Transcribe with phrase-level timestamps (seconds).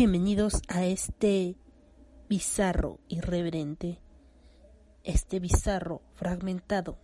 [0.00, 1.58] Bienvenidos a este
[2.26, 4.00] bizarro irreverente,
[5.04, 6.96] este bizarro fragmentado,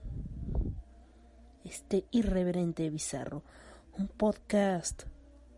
[1.62, 3.42] este irreverente bizarro,
[3.98, 5.02] un podcast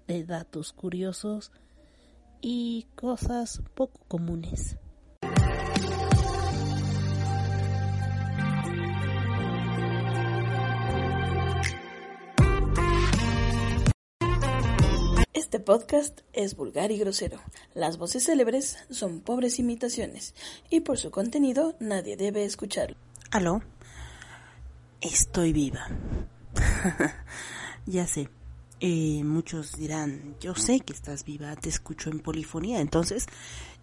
[0.09, 1.53] de datos curiosos
[2.41, 4.77] y cosas poco comunes.
[15.49, 17.41] Este podcast es vulgar y grosero.
[17.73, 20.35] Las voces célebres son pobres imitaciones
[20.69, 22.99] y por su contenido nadie debe escucharlo.
[23.31, 23.63] Aló,
[25.01, 25.89] estoy viva.
[27.87, 28.29] ya sé,
[28.81, 33.25] eh, muchos dirán, yo sé que estás viva, te escucho en polifonía, entonces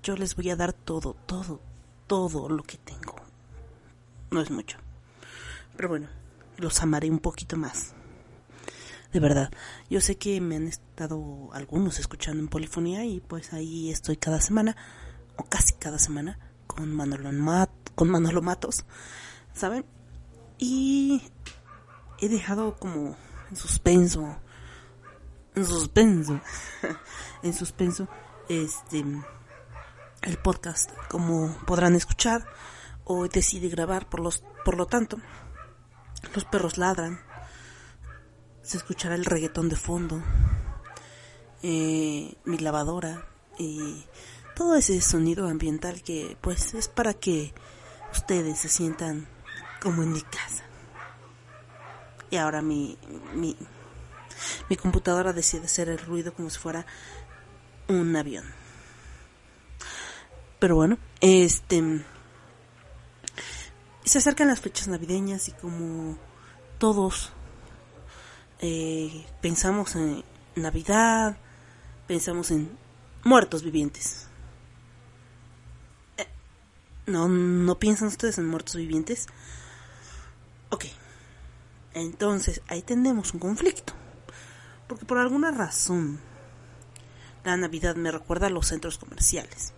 [0.04, 1.62] yo les voy a dar todo, todo,
[2.06, 3.16] todo lo que tengo.
[4.30, 4.78] No es mucho,
[5.76, 6.10] pero bueno,
[6.58, 7.96] los amaré un poquito más.
[9.16, 9.50] De verdad,
[9.90, 14.42] yo sé que me han estado algunos escuchando en polifonía y pues ahí estoy cada
[14.42, 14.76] semana,
[15.38, 18.84] o casi cada semana, con Manolo, Mat con Manolo Matos,
[19.54, 19.86] ¿saben?
[20.58, 21.22] Y
[22.20, 23.16] he dejado como
[23.50, 24.38] en suspenso,
[25.56, 26.42] en suspenso,
[27.42, 28.10] en suspenso,
[28.50, 29.06] este,
[30.24, 32.46] el podcast, como podrán escuchar,
[33.06, 35.20] hoy decidí grabar, por, los, por lo tanto,
[36.34, 37.22] los perros ladran,
[38.66, 40.24] se escuchará el reggaetón de fondo,
[41.62, 43.28] eh, mi lavadora
[43.60, 44.04] y
[44.56, 47.54] todo ese sonido ambiental que pues es para que
[48.12, 49.28] ustedes se sientan
[49.82, 50.64] como en mi casa.
[52.32, 52.98] Y ahora mi,
[53.36, 53.56] mi,
[54.68, 56.88] mi computadora decide hacer el ruido como si fuera
[57.88, 58.46] un avión.
[60.58, 62.04] Pero bueno, este...
[64.04, 66.18] Se acercan las fechas navideñas y como
[66.78, 67.35] todos
[68.60, 70.24] eh, pensamos en
[70.56, 71.38] Navidad,
[72.08, 72.78] pensamos en
[73.24, 74.28] muertos vivientes.
[76.18, 76.28] Eh,
[77.06, 79.28] ¿No, ¿No piensan ustedes en muertos vivientes?
[80.70, 80.86] Ok.
[81.94, 83.94] Entonces, ahí tenemos un conflicto.
[84.88, 86.20] Porque por alguna razón,
[87.44, 89.74] la Navidad me recuerda a los centros comerciales.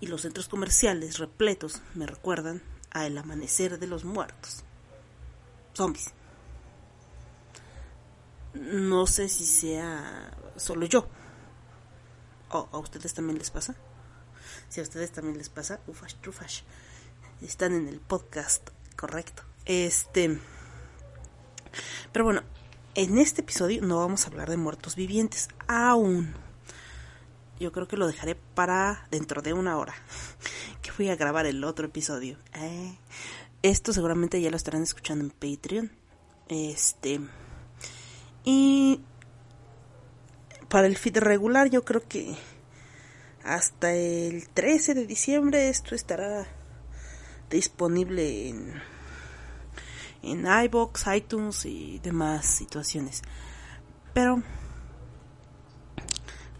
[0.00, 4.64] Y los centros comerciales repletos me recuerdan a el amanecer de los muertos.
[5.74, 6.12] Zombies.
[8.54, 11.08] No sé si sea solo yo.
[12.50, 13.74] ¿O a ustedes también les pasa?
[14.68, 16.62] Si a ustedes también les pasa, ufash, trufash.
[17.42, 19.42] Están en el podcast correcto.
[19.64, 20.38] Este.
[22.12, 22.42] Pero bueno,
[22.94, 26.32] en este episodio no vamos a hablar de muertos vivientes aún.
[27.58, 29.94] Yo creo que lo dejaré para dentro de una hora.
[30.82, 32.36] Que voy a grabar el otro episodio.
[32.52, 32.98] Eh,
[33.62, 35.90] esto seguramente ya lo estarán escuchando en Patreon.
[36.48, 37.20] Este.
[38.44, 39.00] Y
[40.68, 42.36] para el feed regular yo creo que
[43.42, 46.46] hasta el 13 de diciembre esto estará
[47.50, 48.74] disponible en,
[50.22, 53.22] en iBox, iTunes y demás situaciones.
[54.12, 54.42] Pero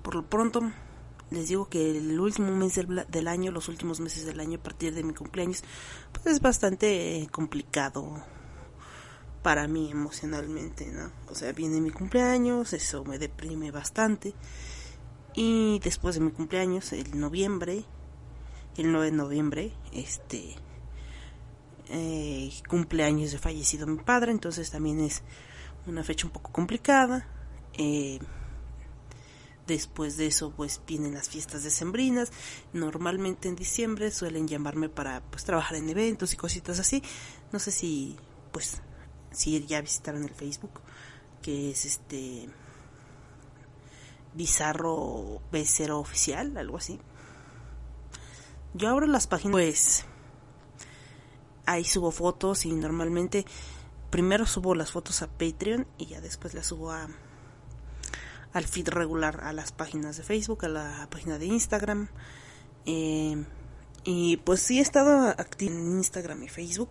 [0.02, 0.60] por lo pronto
[1.30, 4.62] les digo que el último mes del, del, año, los últimos meses del año a
[4.62, 5.64] partir de mi cumpleaños,
[6.12, 8.22] pues es bastante complicado
[9.44, 11.12] para mí emocionalmente, ¿no?
[11.30, 14.32] O sea, viene mi cumpleaños, eso me deprime bastante.
[15.34, 17.84] Y después de mi cumpleaños, el noviembre,
[18.78, 20.56] el 9 de noviembre, este,
[21.90, 25.22] eh, cumpleaños de fallecido mi padre, entonces también es
[25.86, 27.28] una fecha un poco complicada.
[27.74, 28.20] Eh,
[29.66, 32.32] después de eso, pues vienen las fiestas decembrinas.
[32.72, 37.02] Normalmente en diciembre suelen llamarme para pues trabajar en eventos y cositas así.
[37.52, 38.16] No sé si
[38.54, 38.80] pues
[39.34, 40.80] si ya visitaron el Facebook,
[41.42, 42.48] que es este
[44.34, 47.00] Bizarro B0 oficial, algo así.
[48.74, 50.04] Yo abro las páginas, pues
[51.66, 53.44] ahí subo fotos y normalmente
[54.10, 57.08] primero subo las fotos a Patreon y ya después las subo a
[58.52, 62.08] al feed regular a las páginas de Facebook, a la página de Instagram.
[62.86, 63.44] Eh,
[64.04, 66.90] Y pues sí he estado activo en Instagram y Facebook,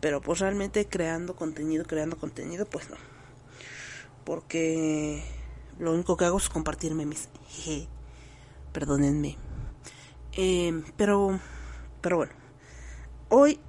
[0.00, 2.96] pero pues realmente creando contenido, creando contenido, pues no.
[4.24, 5.22] Porque
[5.78, 7.28] lo único que hago es compartir memes.
[7.48, 7.88] Jeje.
[8.72, 9.36] Perdónenme.
[10.32, 11.38] Eh, pero,
[12.00, 12.32] pero bueno.
[13.28, 13.60] Hoy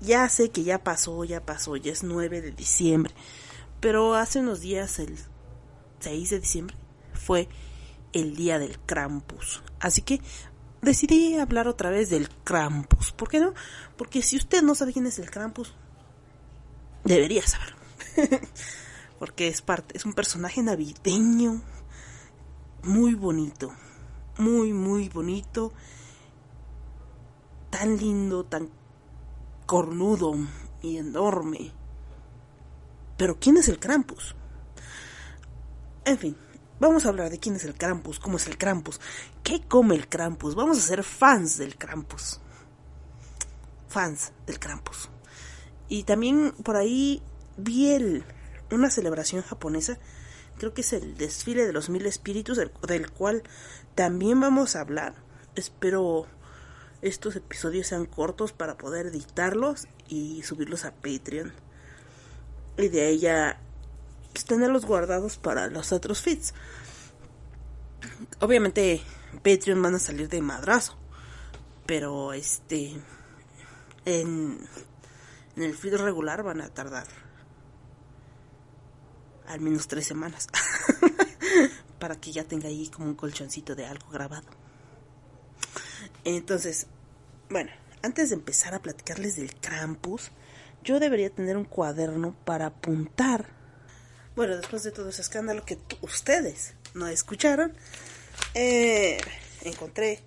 [0.00, 3.14] ya sé que ya pasó, ya pasó, ya es 9 de diciembre.
[3.80, 5.16] Pero hace unos días, el
[6.00, 6.76] 6 de diciembre,
[7.12, 7.48] fue
[8.12, 9.62] el día del Krampus.
[9.80, 10.20] Así que
[10.82, 13.12] decidí hablar otra vez del Krampus.
[13.12, 13.54] ¿Por qué no?
[13.96, 15.74] Porque si usted no sabe quién es el Krampus,
[17.04, 17.76] debería saberlo.
[19.18, 21.62] Porque es parte, es un personaje navideño
[22.82, 23.72] muy bonito.
[24.38, 25.72] Muy, muy bonito.
[27.70, 28.70] Tan lindo, tan
[29.64, 30.34] cornudo
[30.82, 31.72] y enorme.
[33.16, 34.34] Pero ¿quién es el Krampus?
[36.04, 36.36] En fin,
[36.80, 39.00] vamos a hablar de quién es el Krampus, cómo es el Krampus,
[39.42, 40.54] qué come el Krampus.
[40.54, 42.40] Vamos a ser fans del Krampus.
[43.88, 45.10] Fans del Krampus.
[45.88, 47.22] Y también por ahí
[47.56, 48.22] vi
[48.70, 49.98] una celebración japonesa,
[50.58, 53.42] creo que es el desfile de los mil espíritus, del, del cual
[53.94, 55.14] también vamos a hablar.
[55.54, 56.26] Espero
[57.02, 61.52] estos episodios sean cortos para poder editarlos y subirlos a Patreon.
[62.78, 63.60] Y de ya
[64.36, 66.52] pues, tenerlos guardados para los otros feeds.
[68.40, 69.00] Obviamente
[69.42, 70.96] Patreon van a salir de madrazo.
[71.86, 72.92] Pero este
[74.04, 74.58] en,
[75.56, 77.06] en el feed regular van a tardar
[79.46, 80.48] al menos tres semanas.
[81.98, 84.48] para que ya tenga ahí como un colchoncito de algo grabado.
[86.24, 86.88] Entonces,
[87.48, 87.70] bueno,
[88.02, 90.30] antes de empezar a platicarles del Krampus,
[90.84, 93.48] yo debería tener un cuaderno para apuntar.
[94.36, 97.72] Bueno, después de todo ese escándalo que ustedes no escucharon,
[98.52, 99.18] eh,
[99.62, 100.20] encontré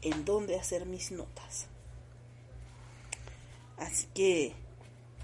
[0.00, 1.66] en dónde hacer mis notas.
[3.78, 4.54] Así que,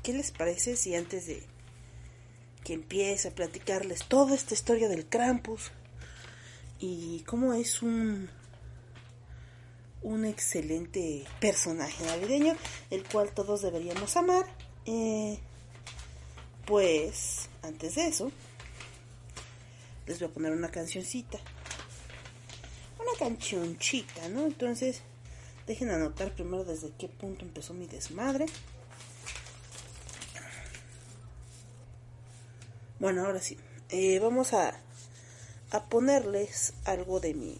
[0.03, 1.47] ¿qué les parece si antes de
[2.65, 5.71] que empiece a platicarles toda esta historia del Krampus
[6.81, 8.29] y cómo es un
[10.03, 12.57] un excelente personaje navideño,
[12.91, 14.45] el cual todos deberíamos amar.
[14.85, 15.39] Eh,
[16.67, 18.33] pues antes de eso,
[20.07, 21.39] les voy a poner una cancioncita.
[22.99, 24.47] Una cancioncita, ¿no?
[24.47, 25.03] Entonces,
[25.67, 28.47] dejen anotar primero desde qué punto empezó mi desmadre.
[32.99, 33.59] Bueno, ahora sí.
[33.89, 34.81] Eh, vamos a,
[35.71, 37.59] a ponerles algo de mi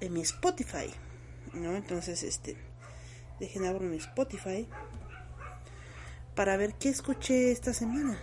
[0.00, 0.90] en mi Spotify,
[1.52, 1.76] ¿no?
[1.76, 2.56] Entonces, este,
[3.40, 4.68] dejen abro mi Spotify
[6.38, 8.16] para ver qué escuché esta semana.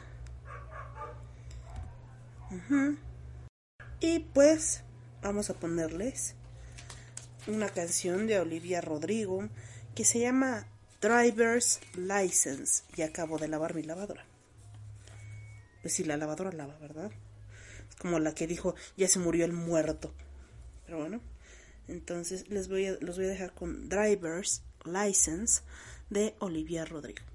[3.99, 4.83] Y pues
[5.21, 6.35] vamos a ponerles
[7.45, 9.49] una canción de Olivia Rodrigo
[9.95, 10.65] que se llama
[11.01, 14.25] Driver's License y acabo de lavar mi lavadora.
[15.81, 17.11] Pues si la lavadora lava, ¿verdad?
[17.89, 20.13] Es como la que dijo, ya se murió el muerto.
[20.85, 21.19] Pero bueno.
[21.89, 25.63] Entonces les voy los voy a dejar con Driver's License
[26.09, 27.34] de Olivia Rodrigo.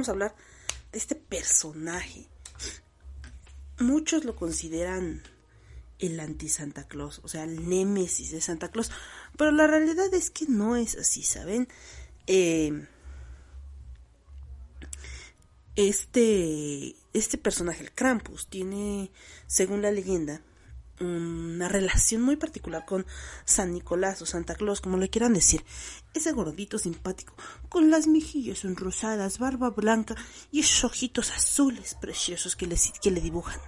[0.00, 0.34] Vamos a hablar
[0.92, 2.26] de este personaje.
[3.78, 5.22] Muchos lo consideran
[5.98, 8.90] el anti-Santa Claus, o sea, el némesis de Santa Claus,
[9.36, 11.68] pero la realidad es que no es así, ¿saben?
[12.26, 12.86] Eh,
[15.76, 19.10] este, este personaje, el Krampus, tiene,
[19.46, 20.40] según la leyenda,
[21.00, 23.06] una relación muy particular con
[23.44, 25.64] San Nicolás o Santa Claus, como le quieran decir.
[26.14, 27.34] Ese gordito simpático,
[27.68, 30.14] con las mejillas sonrosadas, barba blanca
[30.50, 33.60] y esos ojitos azules preciosos que le, que le dibujan.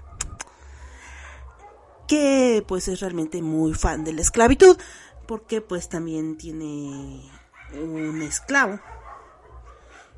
[2.07, 4.77] Que pues es realmente muy fan de la esclavitud,
[5.27, 7.31] porque pues también tiene
[7.75, 8.81] un esclavo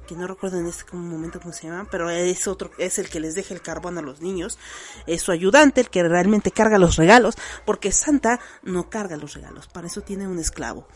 [0.05, 3.21] que no recuerdo en este momento cómo se llama, pero es otro, es el que
[3.21, 4.59] les deja el carbón a los niños,
[5.07, 9.67] es su ayudante, el que realmente carga los regalos, porque Santa no carga los regalos,
[9.69, 10.87] para eso tiene un esclavo.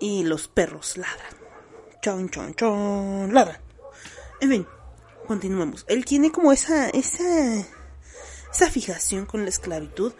[0.00, 1.34] Y los perros ladran.
[2.02, 3.60] Chon, chon, chon, ladran.
[4.40, 4.66] En fin,
[5.26, 5.84] continuemos.
[5.88, 7.64] Él tiene como esa, esa,
[8.52, 10.12] esa fijación con la esclavitud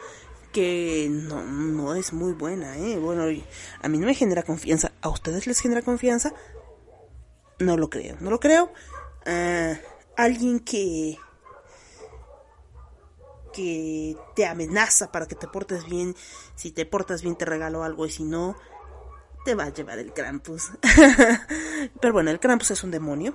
[0.55, 2.97] que no, no es muy buena, ¿eh?
[2.97, 3.25] Bueno,
[3.83, 4.93] a mí no me genera confianza.
[5.03, 6.33] ¿A ustedes les genera confianza?
[7.59, 8.73] No lo creo, no lo creo.
[9.27, 9.77] Uh,
[10.17, 11.19] alguien que
[13.55, 16.17] que te amenaza para que te portes bien.
[16.57, 18.57] Si te portas bien te regalo algo y si no
[19.45, 20.73] te va a llevar el Krampus.
[22.01, 23.35] Pero bueno, el Krampus es un demonio,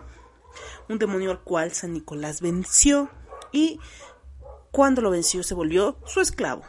[0.89, 3.09] un demonio al cual San Nicolás venció
[3.51, 3.79] y
[4.71, 6.63] cuando lo venció se volvió su esclavo.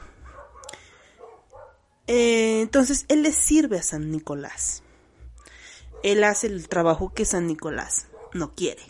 [2.06, 4.82] Eh, entonces él le sirve a San Nicolás
[6.02, 8.82] él hace el trabajo que San Nicolás no quiere.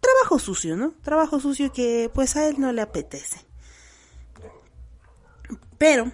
[0.00, 0.92] Trabajo sucio, ¿no?
[1.02, 3.44] Trabajo sucio que pues a él no le apetece.
[5.78, 6.10] Pero,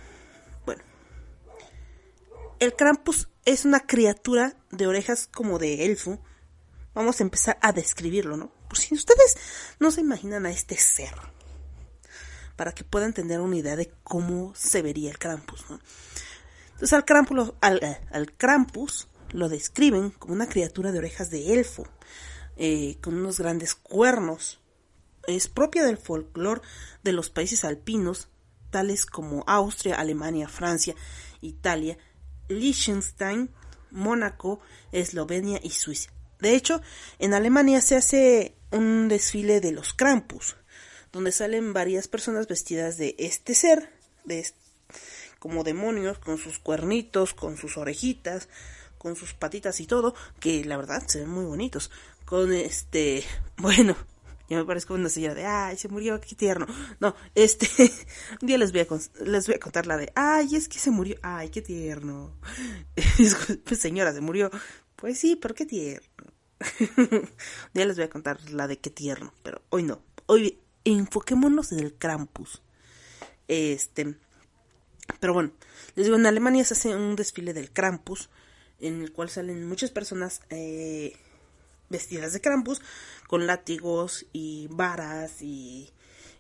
[0.65, 0.83] bueno,
[2.59, 6.23] el Krampus es una criatura de orejas como de elfo.
[6.95, 8.53] Vamos a empezar a describirlo, ¿no?
[8.69, 9.37] Por si ustedes
[9.79, 11.15] no se imaginan a este ser.
[12.57, 15.81] Para que puedan tener una idea de cómo se vería el Krampus, ¿no?
[16.73, 21.87] Entonces al Krampus, al, al Krampus lo describen como una criatura de orejas de elfo,
[22.57, 24.61] eh, con unos grandes cuernos.
[25.27, 26.63] Es propia del folclore
[27.03, 28.29] de los países alpinos,
[28.71, 30.95] tales como Austria, Alemania, Francia,
[31.41, 31.99] Italia,
[32.49, 33.51] Liechtenstein,
[33.91, 34.61] Mónaco,
[34.91, 36.11] Eslovenia y Suiza.
[36.41, 36.83] De hecho,
[37.19, 40.57] en Alemania se hace un desfile de los Krampus,
[41.13, 43.93] donde salen varias personas vestidas de este ser,
[44.25, 44.45] de
[45.39, 48.49] como demonios, con sus cuernitos, con sus orejitas,
[49.03, 51.91] con sus patitas y todo, que la verdad se ven muy bonitos.
[52.25, 53.25] Con este,
[53.57, 53.97] bueno,
[54.49, 56.67] ya me parezco una señora de, ay, se murió, qué tierno.
[57.01, 57.69] No, este,
[58.41, 58.87] un día les voy a,
[59.25, 62.33] les voy a contar la de, ay, es que se murió, ay, qué tierno.
[63.77, 64.51] señora, se murió.
[64.95, 66.33] Pues sí, pero qué tierno.
[66.97, 67.29] un
[67.75, 70.01] día les voy a contar la de qué tierno, pero hoy no.
[70.27, 72.63] Hoy enfoquémonos en el Krampus.
[73.49, 74.15] Este,
[75.19, 75.51] pero bueno,
[75.97, 78.31] les digo, en Alemania se hace un desfile del Krampus
[78.83, 81.17] en el cual salen muchas personas eh,
[81.89, 82.83] vestidas de Krampus
[83.29, 85.91] con látigos y varas y,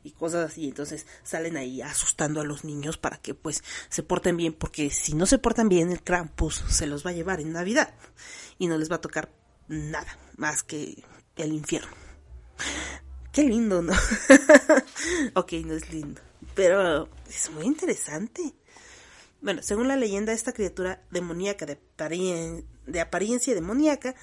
[0.03, 0.69] y cosas así.
[0.69, 5.15] Entonces salen ahí asustando a los niños para que pues se porten bien, porque si
[5.15, 7.95] no se portan bien, el Krampus se los va a llevar en Navidad
[8.59, 9.33] y no les va a tocar
[9.69, 11.03] nada más que
[11.37, 11.91] el infierno.
[13.33, 13.95] Qué lindo, ¿no?
[15.35, 16.21] ok, no es lindo,
[16.55, 18.55] pero es muy interesante.
[19.43, 24.15] Bueno, según la leyenda, esta criatura demoníaca de, apariencia demoníaca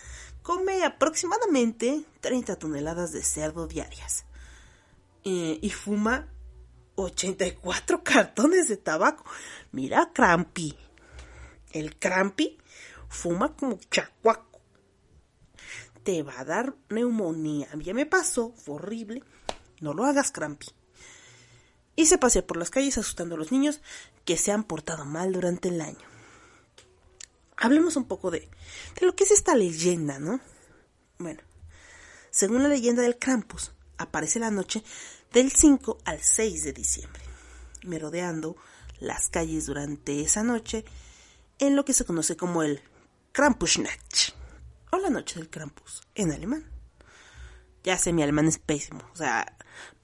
[0.41, 4.23] come aproximadamente 30 toneladas de cerdo diarias
[5.25, 6.29] eh, y fuma
[6.95, 9.25] 84 cartones de tabaco.
[9.73, 10.77] Mira, Crampi.
[11.73, 12.57] El Crampi
[13.09, 14.61] fuma como chacuaco.
[16.03, 17.67] Te va a dar neumonía.
[17.79, 19.21] Ya me pasó, fue horrible.
[19.81, 20.78] No lo hagas, Crampi
[21.99, 23.81] y se pasea por las calles asustando a los niños
[24.23, 26.07] que se han portado mal durante el año.
[27.57, 28.49] Hablemos un poco de,
[28.97, 30.39] de lo que es esta leyenda, ¿no?
[31.17, 31.41] Bueno,
[32.31, 34.81] según la leyenda del Krampus, aparece la noche
[35.33, 37.21] del 5 al 6 de diciembre,
[37.83, 38.55] merodeando
[39.01, 40.85] las calles durante esa noche
[41.57, 42.81] en lo que se conoce como el
[43.33, 44.35] Krampusnacht,
[44.93, 46.63] o la noche del Krampus, en alemán.
[47.83, 49.57] Ya sé, mi alemán es pésimo, o sea,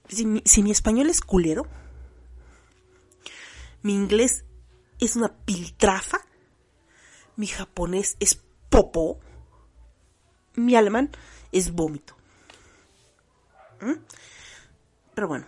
[0.09, 1.65] si si mi español es culero,
[3.85, 4.45] mi inglés
[4.99, 6.17] es una piltrafa,
[7.35, 9.19] mi japonés es popo,
[10.55, 11.11] mi alemán
[11.51, 12.15] es vómito.
[13.81, 13.93] ¿Mm?
[15.13, 15.45] Pero bueno,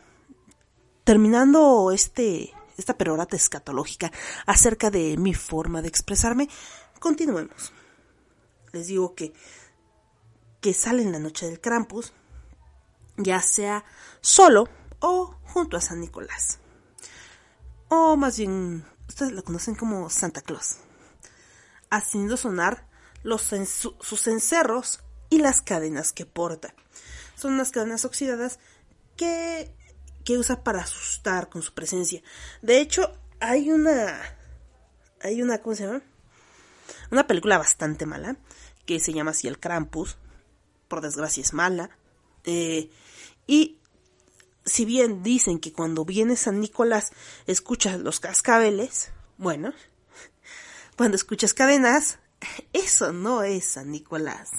[1.03, 4.11] terminando este, esta perorata escatológica
[4.45, 6.47] acerca de mi forma de expresarme,
[6.99, 7.73] continuemos.
[8.71, 9.33] Les digo que,
[10.61, 12.13] que sale en la noche del Krampus,
[13.17, 13.83] ya sea
[14.21, 14.69] solo
[14.99, 16.59] o junto a San Nicolás
[17.89, 20.77] o más bien ustedes lo conocen como Santa Claus,
[21.89, 22.87] haciendo sonar
[23.23, 26.73] los sus encerros y las cadenas que porta.
[27.35, 28.59] Son unas cadenas oxidadas
[29.15, 29.73] que,
[30.23, 32.21] que usa para asustar con su presencia.
[32.61, 34.19] De hecho, hay una...
[35.21, 36.01] Hay una, ¿cómo se llama?
[37.11, 38.37] Una película bastante mala,
[38.85, 40.17] que se llama así El Krampus.
[40.87, 41.89] Por desgracia es mala.
[42.43, 42.89] Eh,
[43.47, 43.76] y
[44.67, 47.11] si bien dicen que cuando viene San Nicolás
[47.47, 49.73] escuchas los cascabeles, bueno,
[50.97, 52.19] cuando escuchas cadenas,
[52.73, 54.49] eso no es San Nicolás,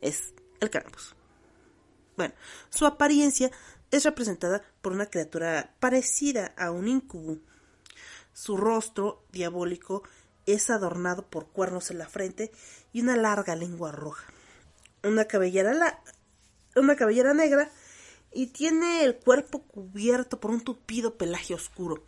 [0.00, 1.14] es el Krampus.
[2.16, 2.34] Bueno,
[2.70, 3.50] su apariencia
[3.90, 7.38] es representada por una criatura parecida a un incubo.
[8.32, 10.02] Su rostro diabólico
[10.46, 12.52] es adornado por cuernos en la frente
[12.92, 14.24] y una larga lengua roja.
[15.02, 16.00] Una cabellera, la,
[16.74, 17.70] una cabellera negra
[18.36, 22.04] y tiene el cuerpo cubierto por un tupido pelaje oscuro.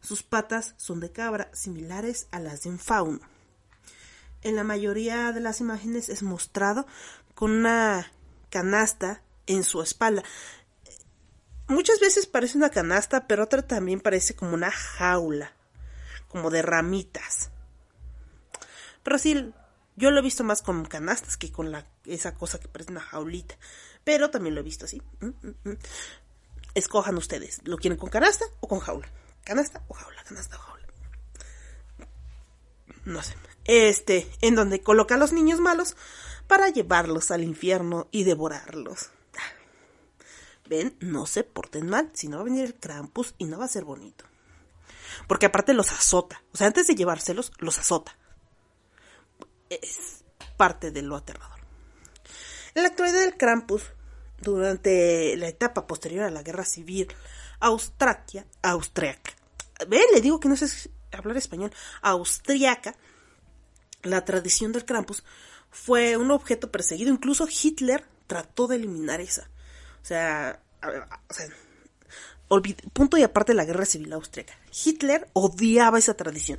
[0.00, 3.20] Sus patas son de cabra, similares a las de un fauno.
[4.40, 6.86] En la mayoría de las imágenes es mostrado
[7.34, 8.10] con una
[8.48, 10.22] canasta en su espalda.
[11.66, 15.52] Muchas veces parece una canasta, pero otra también parece como una jaula,
[16.28, 17.50] como de ramitas.
[19.02, 19.52] Pero sí,
[19.98, 21.74] yo lo he visto más con canastas que con
[22.06, 23.56] esa cosa que parece una jaulita
[24.08, 25.02] pero también lo he visto así.
[25.20, 25.78] Mm, mm, mm.
[26.74, 29.06] Escojan ustedes, ¿lo quieren con canasta o con jaula?
[29.44, 30.24] ¿Canasta o jaula?
[30.24, 30.86] ¿Canasta o jaula?
[33.04, 33.34] No sé.
[33.66, 35.94] Este, en donde coloca a los niños malos
[36.46, 39.10] para llevarlos al infierno y devorarlos.
[40.68, 43.66] Ven, no se porten mal, si no va a venir el Krampus y no va
[43.66, 44.24] a ser bonito.
[45.26, 46.42] Porque aparte los azota.
[46.52, 48.17] O sea, antes de llevárselos, los azota.
[49.70, 50.24] Es
[50.56, 51.58] parte de lo aterrador.
[52.74, 53.82] En la actualidad del Krampus
[54.40, 57.08] durante la etapa posterior a la guerra civil
[57.60, 59.32] austriaca.
[59.88, 62.94] Ve, le digo que no sé hablar español, austriaca.
[64.02, 65.24] La tradición del Krampus
[65.70, 67.12] fue un objeto perseguido.
[67.12, 69.50] Incluso Hitler trató de eliminar esa.
[70.02, 70.60] O sea,
[72.92, 74.56] punto y aparte de la guerra civil austriaca.
[74.84, 76.58] Hitler odiaba esa tradición.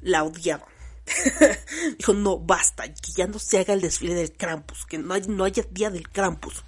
[0.00, 0.66] La odiaba.
[1.98, 5.44] Dijo, no, basta, que ya no se haga el desfile del Krampus, que no, no
[5.44, 6.64] haya día del Krampus.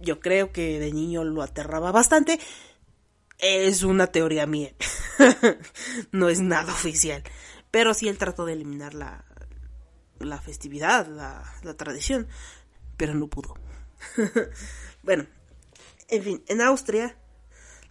[0.00, 2.40] Yo creo que de niño lo aterraba bastante.
[3.38, 4.72] Es una teoría mía.
[6.12, 7.22] no es nada oficial.
[7.70, 9.24] Pero sí él trató de eliminar la,
[10.18, 12.28] la festividad, la, la tradición.
[12.96, 13.54] Pero no pudo.
[15.02, 15.26] bueno,
[16.08, 17.16] en fin, en Austria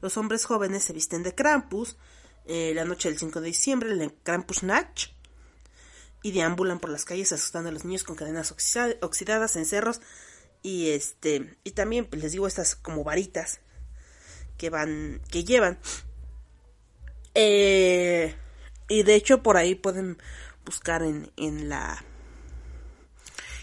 [0.02, 1.97] los hombres jóvenes se visten de Krampus
[2.46, 5.12] eh, la noche del 5 de diciembre, el Krampusnacht,
[6.24, 8.54] y deambulan por las calles asustando a los niños con cadenas
[9.02, 10.02] oxidadas en cerros
[10.62, 13.60] y este y también pues, les digo estas como varitas
[14.58, 15.80] que van que llevan.
[17.34, 18.36] Eh,
[18.88, 20.18] y de hecho por ahí pueden
[20.66, 22.04] buscar en, en la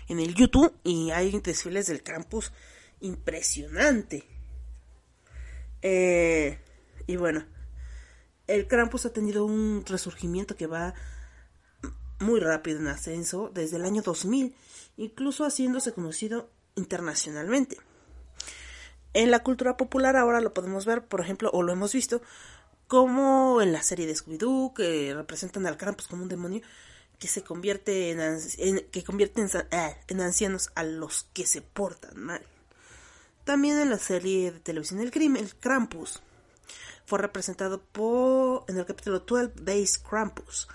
[0.08, 2.52] en el YouTube y hay desfiles del Krampus
[3.00, 4.24] impresionante.
[5.82, 6.58] Eh,
[7.06, 7.44] y bueno,
[8.48, 10.94] el Krampus ha tenido un resurgimiento que va
[12.18, 14.54] muy rápido en ascenso desde el año 2000,
[14.96, 17.76] incluso haciéndose conocido internacionalmente.
[19.14, 22.22] En la cultura popular ahora lo podemos ver, por ejemplo, o lo hemos visto,
[22.86, 26.62] como en la serie de Scooby-Doo, que representan al Krampus como un demonio
[27.18, 32.42] que se convierte en, que convierte ah, en, ancianos a los que se portan mal.
[33.44, 36.20] También en la serie de televisión El Crimen, el Krampus
[37.08, 40.68] fue representado por en el capítulo 12 Days Krampus,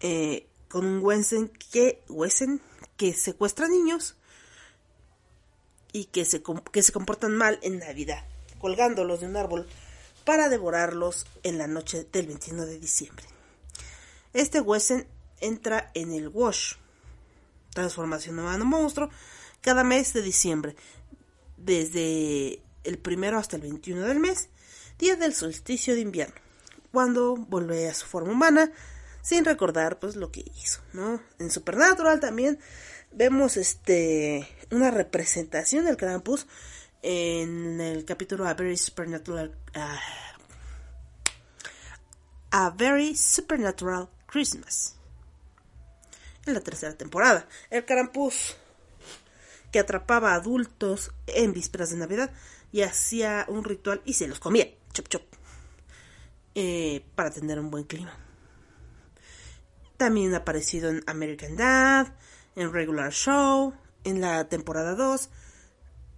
[0.00, 2.02] eh, con un Wesen que,
[2.96, 4.16] que secuestra niños
[5.92, 8.26] y que se, que se comportan mal en Navidad,
[8.58, 9.68] colgándolos de un árbol
[10.24, 13.24] para devorarlos en la noche del 21 de diciembre.
[14.32, 15.06] Este Wesen
[15.40, 16.74] entra en el Wash,
[17.72, 19.10] transformación humano monstruo,
[19.60, 20.74] cada mes de diciembre,
[21.56, 24.48] desde el primero hasta el 21 del mes,
[24.98, 26.34] día del solsticio de invierno,
[26.92, 28.70] cuando vuelve a su forma humana,
[29.22, 31.20] sin recordar pues lo que hizo, ¿no?
[31.38, 32.58] En Supernatural también
[33.12, 36.46] vemos este una representación del Krampus
[37.02, 40.00] en el capítulo A Very Supernatural ah,
[42.50, 44.96] A Very Supernatural Christmas
[46.46, 47.46] en la tercera temporada.
[47.70, 48.56] El Krampus
[49.70, 52.30] que atrapaba a adultos en vísperas de Navidad
[52.72, 55.22] y hacía un ritual y se los comía, chop chop,
[56.54, 58.16] eh, para tener un buen clima.
[59.96, 62.14] También ha aparecido en American Dad,
[62.56, 63.74] en Regular Show,
[64.04, 65.30] en la temporada 2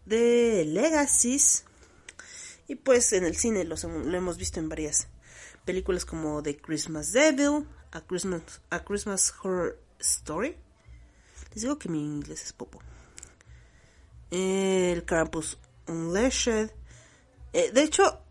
[0.07, 1.65] de Legacies.
[2.67, 3.77] Y pues en el cine lo
[4.17, 5.09] hemos visto en varias
[5.65, 10.57] películas como The Christmas Devil, A Christmas, A Christmas Horror Story.
[11.53, 12.81] Les digo que mi inglés es popo.
[14.31, 16.71] El Krampus Unleashed.
[17.53, 18.24] Eh, de hecho,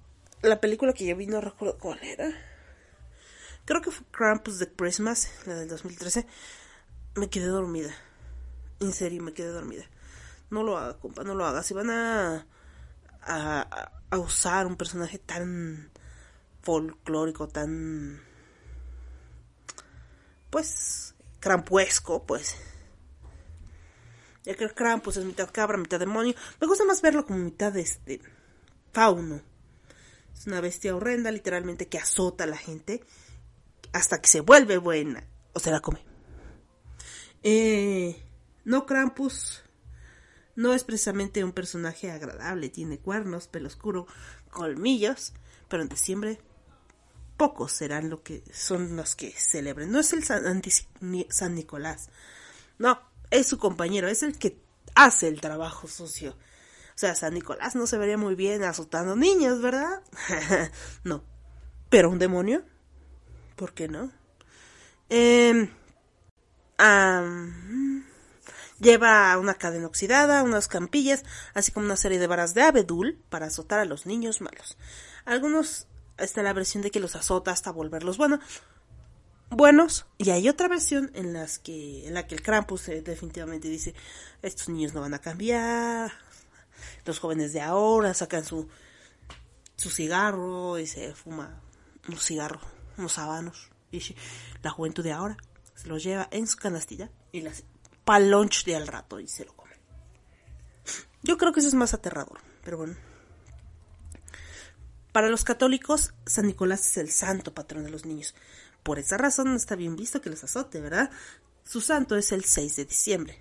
[0.44, 2.30] la película que yo vi no recuerdo cuál era.
[3.66, 6.28] Creo que fue Krampus de Christmas, la del 2013.
[7.16, 7.94] Me quedé dormida.
[8.80, 9.86] En serio, me quedé dormida.
[10.50, 11.64] No lo haga, compa, no lo haga.
[11.64, 12.46] Si van a,
[13.22, 15.92] a, a usar un personaje tan
[16.62, 18.22] folclórico, tan...
[20.50, 22.58] Pues crampuesco, pues.
[24.44, 26.36] Ya que el Krampus es mitad cabra, mitad demonio.
[26.60, 28.22] Me gusta más verlo como mitad este
[28.92, 29.42] fauno.
[30.34, 33.04] Es una bestia horrenda, literalmente, que azota a la gente
[33.92, 36.04] hasta que se vuelve buena o se la come.
[37.44, 38.24] Eh,
[38.66, 39.64] no Krampus
[40.56, 42.70] no es precisamente un personaje agradable.
[42.70, 44.08] Tiene cuernos, pelo oscuro,
[44.50, 45.34] colmillos,
[45.68, 46.42] pero en diciembre
[47.38, 49.92] pocos serán lo que son los que celebren.
[49.92, 50.62] No es el San,
[51.30, 52.10] San Nicolás.
[52.78, 53.00] No,
[53.32, 54.62] es su compañero, es el que
[54.96, 56.38] hace el trabajo sucio.
[56.96, 60.02] O sea, San Nicolás no se vería muy bien azotando niños, ¿verdad?
[61.04, 61.24] no.
[61.90, 62.64] Pero un demonio,
[63.56, 64.12] ¿por qué no?
[65.10, 65.70] Eh,
[68.80, 73.48] lleva una cadena oxidada, unas campillas, así como una serie de varas de abedul para
[73.48, 74.78] azotar a los niños malos.
[75.26, 78.40] Algunos está la versión de que los azota hasta volverlos buenos.
[79.50, 83.68] Buenos, y hay otra versión en las que en la que el Krampus eh, definitivamente
[83.68, 83.94] dice,
[84.42, 86.12] estos niños no van a cambiar.
[87.06, 88.68] Los jóvenes de ahora sacan su
[89.76, 91.62] su cigarro y se fuma
[92.08, 92.62] un cigarro,
[92.98, 93.70] unos habanos.
[93.92, 94.02] Y
[94.62, 95.38] la juventud de ahora
[95.76, 97.64] se los lleva en su canastilla y las
[98.06, 99.74] palonch de al rato y se lo come.
[101.22, 102.96] Yo creo que eso es más aterrador, pero bueno.
[105.12, 108.34] Para los católicos, San Nicolás es el santo patrón de los niños.
[108.82, 111.12] Por esa razón no está bien visto que los azote, ¿verdad?
[111.64, 113.40] Su santo es el 6 de diciembre.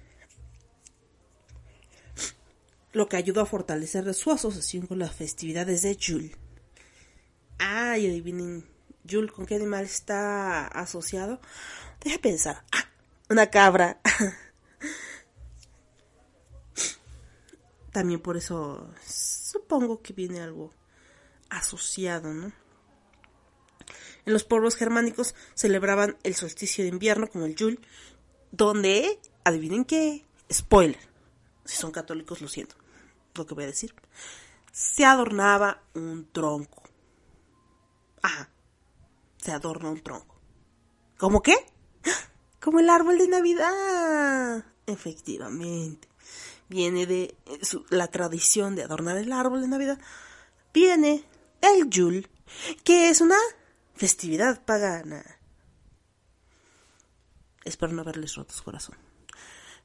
[2.93, 6.37] Lo que ayudó a fortalecer su asociación con las festividades de Yule.
[7.59, 8.67] Ah, y adivinen,
[9.05, 11.41] Yule, ¿con qué animal está asociado?
[12.05, 12.65] Deja pensar.
[12.73, 12.89] Ah,
[13.31, 14.01] una cabra.
[17.93, 20.73] También por eso supongo que viene algo
[21.51, 22.53] asociado, ¿no?
[24.25, 27.79] En los pueblos germánicos celebraban el solsticio de invierno como el Yule,
[28.51, 31.01] donde, adivinen qué, spoiler,
[31.65, 32.77] si son católicos lo siento,
[33.35, 33.95] lo que voy a decir,
[34.73, 36.83] se adornaba un tronco.
[38.23, 38.51] Ajá,
[39.37, 40.41] se adorna un tronco.
[41.19, 41.55] ¿Cómo qué?
[42.61, 44.65] Como el árbol de Navidad.
[44.87, 46.09] Efectivamente.
[46.69, 49.99] Viene de eh, la tradición de adornar el árbol de Navidad.
[50.73, 51.25] Viene
[51.61, 52.29] el Yule,
[52.85, 53.37] que es una
[53.95, 55.23] festividad pagana.
[57.65, 58.97] Espero no haberles roto su corazón.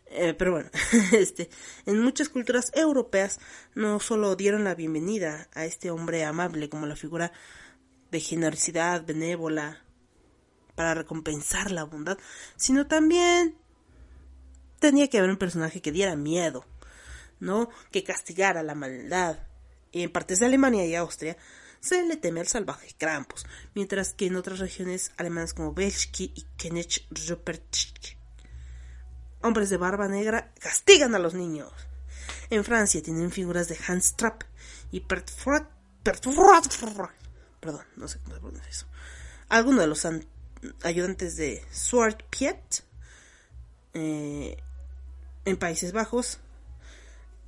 [0.10, 0.70] Eh, pero bueno,
[1.12, 1.50] este,
[1.86, 3.40] en muchas culturas europeas
[3.76, 7.32] no solo dieron la bienvenida a este hombre amable como la figura
[8.12, 9.84] de generosidad benévola
[10.76, 12.18] para recompensar la bondad,
[12.56, 13.56] sino también
[14.80, 16.66] tenía que haber un personaje que diera miedo,
[17.40, 17.70] ¿no?
[17.92, 19.40] Que castigara la maldad.
[19.92, 21.38] Y en partes de Alemania y Austria
[21.80, 26.46] se le teme al salvaje Krampus, mientras que en otras regiones alemanas como Belski y
[26.58, 27.08] Kenech
[29.48, 31.72] hombres de barba negra castigan a los niños.
[32.50, 34.44] En Francia tienen figuras de Hans Trapp
[34.92, 35.00] y
[37.60, 38.86] Perdón, no sé cómo se eso.
[39.50, 40.08] Algunos de los
[40.84, 42.84] ayudantes de Sword Piet
[43.94, 44.58] eh,
[45.46, 46.40] en Países Bajos,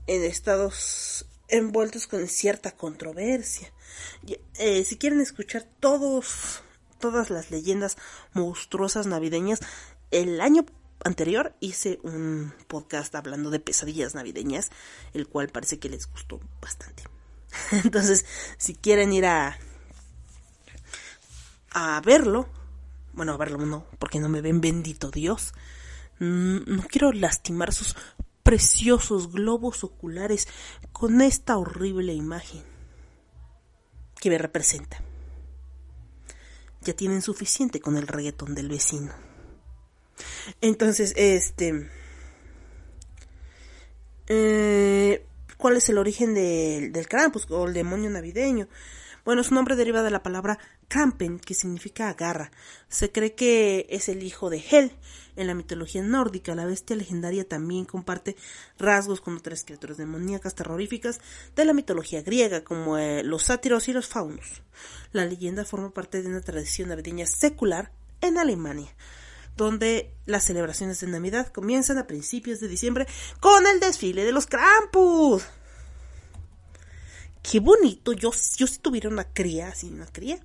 [0.08, 3.72] en estados envueltos con cierta controversia.
[4.58, 6.64] Eh, si quieren escuchar todos,
[7.00, 7.98] todas las leyendas
[8.34, 9.60] monstruosas navideñas,
[10.12, 10.66] el año
[11.04, 14.70] anterior hice un podcast hablando de pesadillas navideñas,
[15.14, 17.04] el cual parece que les gustó bastante.
[17.84, 18.26] Entonces,
[18.58, 19.58] si quieren ir a
[21.72, 22.48] a verlo,
[23.14, 25.54] bueno, a verlo no, porque no me ven bendito Dios.
[26.20, 27.96] No quiero lastimar sus
[28.44, 30.48] preciosos globos oculares
[30.92, 32.64] con esta horrible imagen
[34.20, 35.02] que me representa.
[36.82, 39.29] Ya tienen suficiente con el reggaetón del vecino.
[40.62, 41.90] Entonces, este...
[44.28, 45.26] Eh,
[45.58, 48.70] ¿Cuál es el origen del Krampus o el demonio navideño?
[49.26, 52.50] Bueno, su nombre deriva de la palabra Krampen, que significa garra.
[52.88, 54.94] Se cree que es el hijo de Hel.
[55.36, 58.38] En la mitología nórdica, la bestia legendaria también comparte
[58.78, 61.20] rasgos con otras criaturas demoníacas terroríficas
[61.56, 64.64] de la mitología griega, como eh, los sátiros y los faunos.
[65.12, 68.96] La leyenda forma parte de una tradición navideña secular en Alemania
[69.56, 73.08] donde las celebraciones de Navidad comienzan a principios de diciembre
[73.40, 75.44] con el desfile de los Krampus.
[77.42, 80.40] Qué bonito, yo, yo si tuviera una cría, así una cría,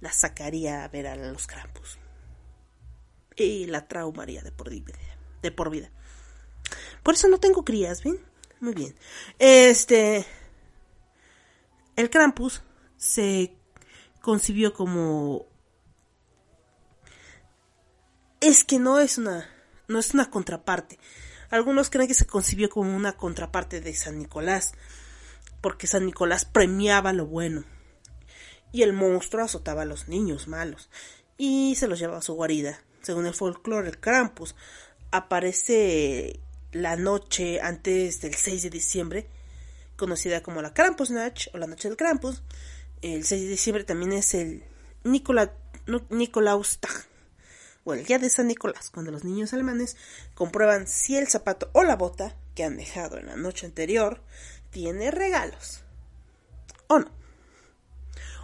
[0.00, 1.98] la sacaría a ver a los Krampus.
[3.36, 4.94] Y la traumaría de por vida.
[5.42, 5.90] De por vida.
[7.02, 8.18] Por eso no tengo crías, ¿ven?
[8.60, 8.94] Muy bien.
[9.38, 10.24] Este.
[11.96, 12.62] El Krampus
[12.96, 13.56] se
[14.20, 15.46] concibió como
[18.48, 19.48] es que no es una,
[19.88, 20.98] no es una contraparte.
[21.48, 24.72] Algunos creen que se concibió como una contraparte de San Nicolás,
[25.62, 27.64] porque San Nicolás premiaba lo bueno
[28.70, 30.90] y el monstruo azotaba a los niños malos
[31.38, 32.78] y se los llevaba a su guarida.
[33.00, 34.54] Según el folclore, el Krampus
[35.10, 36.40] aparece
[36.72, 39.26] la noche antes del 6 de diciembre,
[39.96, 42.42] conocida como la Krampusnacht o la noche del Krampus.
[43.00, 44.64] El 6 de diciembre también es el
[45.02, 45.54] Nicola,
[46.10, 47.13] Nicolaustag
[47.84, 49.96] o el día de San Nicolás, cuando los niños alemanes
[50.34, 54.22] comprueban si el zapato o la bota que han dejado en la noche anterior
[54.70, 55.84] tiene regalos.
[56.88, 57.10] O no.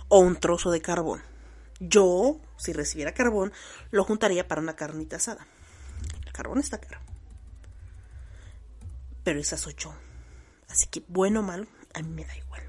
[0.08, 1.22] O un trozo de carbón.
[1.80, 3.52] Yo, si recibiera carbón,
[3.90, 5.46] lo juntaría para una carnita asada.
[6.26, 7.00] El carbón está caro.
[9.24, 9.74] Pero esa soy.
[10.68, 12.62] Así que, bueno o malo, a mí me da igual.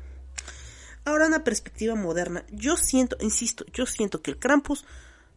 [1.04, 2.46] Ahora, una perspectiva moderna.
[2.52, 4.86] Yo siento, insisto, yo siento que el Krampus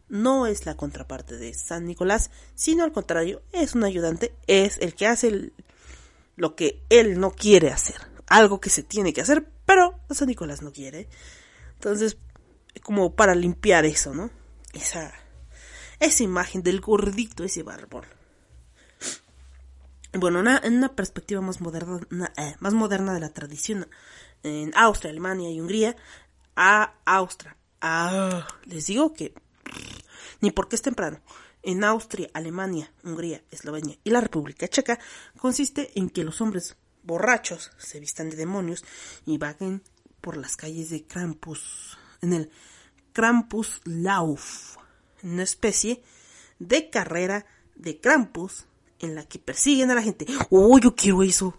[0.09, 4.93] no es la contraparte de San Nicolás, sino al contrario, es un ayudante, es el
[4.95, 5.51] que hace
[6.35, 7.95] lo que él no quiere hacer,
[8.27, 11.07] algo que se tiene que hacer, pero San Nicolás no quiere.
[11.75, 12.17] Entonces,
[12.81, 14.29] como para limpiar eso, ¿no?
[14.73, 15.13] Esa,
[15.99, 18.05] esa imagen del gordito, ese barbón.
[20.13, 23.87] Bueno, en una perspectiva más moderna, eh, más moderna de la tradición,
[24.43, 25.95] en Austria, Alemania y Hungría,
[26.55, 27.57] a Austria.
[28.65, 29.33] les digo que
[30.41, 31.19] ni porque es temprano.
[31.63, 34.99] En Austria, Alemania, Hungría, Eslovenia y la República Checa
[35.37, 38.83] consiste en que los hombres borrachos se vistan de demonios
[39.25, 39.81] y vaguen
[40.21, 42.51] por las calles de Krampus, en el
[43.13, 44.77] Krampuslauf,
[45.23, 46.03] una especie
[46.59, 48.65] de carrera de Krampus
[48.99, 50.25] en la que persiguen a la gente.
[50.49, 51.57] ¡Oh, yo quiero eso!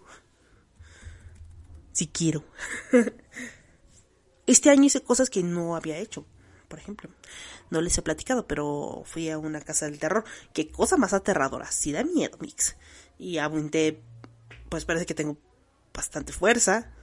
[1.91, 2.43] Si quiero.
[4.45, 6.25] este año hice cosas que no había hecho
[6.67, 7.09] por ejemplo.
[7.69, 10.23] No les he platicado, pero fui a una casa del terror.
[10.53, 11.69] Qué cosa más aterradora.
[11.71, 12.77] Sí da miedo, Mix.
[13.19, 14.01] Y aguanté,
[14.69, 15.37] pues parece que tengo
[15.93, 16.93] bastante fuerza.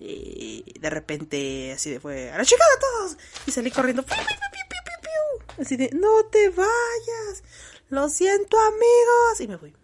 [0.00, 3.18] Y de repente así de fue, a la chica de todos.
[3.46, 4.04] Y salí corriendo.
[5.58, 7.42] Así de, no te vayas.
[7.88, 9.40] Lo siento amigos.
[9.40, 9.74] Y me fui.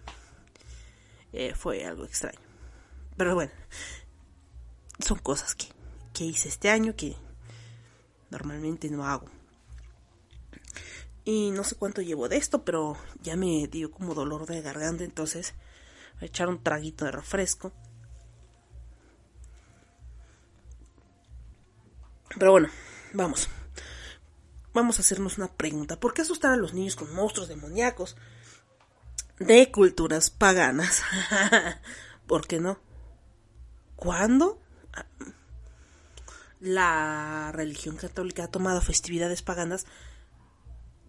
[1.32, 2.38] Eh, fue algo extraño.
[3.16, 3.52] Pero bueno,
[5.04, 5.66] son cosas que,
[6.12, 7.16] que hice este año que
[8.35, 9.27] normalmente no hago.
[11.25, 15.05] Y no sé cuánto llevo de esto, pero ya me dio como dolor de garganta,
[15.05, 15.55] entonces
[16.14, 17.73] voy a echar un traguito de refresco.
[22.37, 22.68] Pero bueno,
[23.12, 23.49] vamos.
[24.73, 26.01] Vamos a hacernos una pregunta.
[26.01, 28.16] ¿Por qué asustar a los niños con monstruos demoníacos
[29.38, 31.03] de culturas paganas?
[32.27, 32.81] ¿Por qué no?
[33.94, 34.61] ¿Cuándo?
[36.64, 39.85] La religión católica ha tomado festividades paganas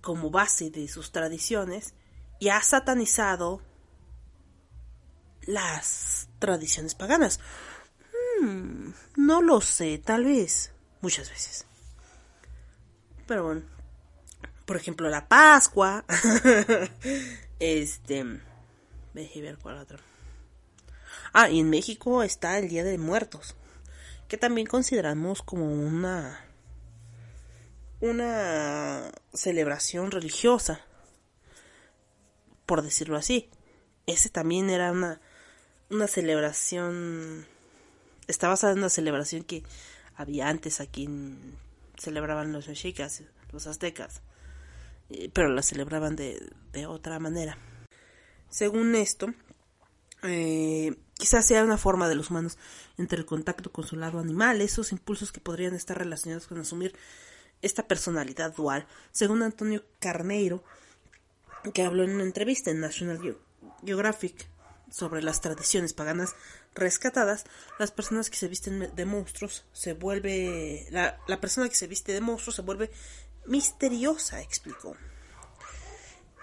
[0.01, 1.93] como base de sus tradiciones
[2.39, 3.61] y ha satanizado
[5.43, 7.39] las tradiciones paganas.
[8.41, 11.65] Hmm, no lo sé, tal vez, muchas veces.
[13.25, 13.61] Pero bueno,
[14.65, 16.03] por ejemplo, la Pascua.
[17.59, 18.41] este,
[19.13, 19.87] déjeme ver cuál.
[21.31, 23.55] Ah, y en México está el Día de Muertos,
[24.27, 26.45] que también consideramos como una
[28.01, 30.81] una celebración religiosa,
[32.65, 33.49] por decirlo así.
[34.05, 35.21] Ese también era una,
[35.89, 37.47] una celebración,
[38.27, 39.63] está basada en una celebración que
[40.15, 41.57] había antes aquí en,
[41.97, 44.21] celebraban los mexicas, los aztecas,
[45.09, 47.57] eh, pero la celebraban de, de otra manera.
[48.49, 49.33] Según esto,
[50.23, 52.57] eh, quizás sea una forma de los humanos
[52.97, 56.95] entre el contacto con su lado animal, esos impulsos que podrían estar relacionados con asumir
[57.61, 60.63] esta personalidad dual, según Antonio Carneiro,
[61.73, 63.19] que habló en una entrevista en National
[63.83, 64.47] Geographic
[64.91, 66.35] sobre las tradiciones paganas
[66.75, 67.45] rescatadas,
[67.79, 72.11] las personas que se visten de monstruos se vuelve la, la persona que se viste
[72.11, 72.91] de monstruos se vuelve
[73.47, 74.95] misteriosa, explicó.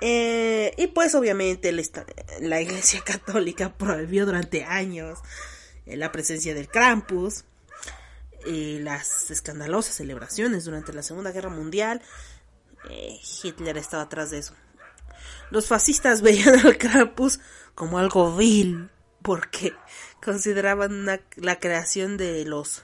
[0.04, 1.70] Eh, y pues obviamente
[2.40, 5.20] la Iglesia Católica prohibió durante años
[5.86, 7.44] eh, la presencia del Krampus,
[8.44, 12.02] y las escandalosas celebraciones durante la Segunda Guerra Mundial.
[12.90, 14.54] Eh, Hitler estaba atrás de eso.
[15.50, 17.38] Los fascistas veían al Krampus
[17.76, 18.90] como algo vil,
[19.22, 19.72] porque
[20.20, 22.82] consideraban la creación de los